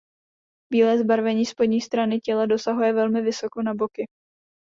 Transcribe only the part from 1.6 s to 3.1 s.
strany těla dosahuje